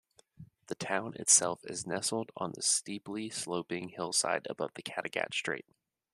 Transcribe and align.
The 0.65 0.73
town 0.73 1.13
itself 1.19 1.61
is 1.63 1.85
nestled 1.85 2.31
on 2.35 2.53
the 2.53 2.63
steeply 2.63 3.29
sloping 3.29 3.89
hillside 3.89 4.47
above 4.49 4.73
the 4.73 4.81
Kattegat 4.81 5.31
Strait. 5.35 5.67